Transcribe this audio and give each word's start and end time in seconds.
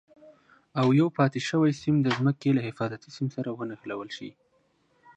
او 0.79 0.87
یو 0.99 1.07
پاتې 1.17 1.39
شوی 1.49 1.71
سیم 1.81 1.95
د 2.03 2.07
ځمکې 2.17 2.49
له 2.57 2.61
حفاظتي 2.67 3.09
سیم 3.17 3.27
سره 3.35 3.49
ونښلول 3.51 4.09
شي. 4.17 4.31